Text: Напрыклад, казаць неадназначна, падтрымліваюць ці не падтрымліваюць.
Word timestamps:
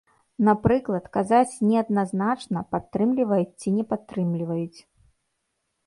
Напрыклад, 0.45 1.05
казаць 1.17 1.59
неадназначна, 1.67 2.65
падтрымліваюць 2.73 3.49
ці 3.59 3.77
не 3.79 3.83
падтрымліваюць. 3.93 4.79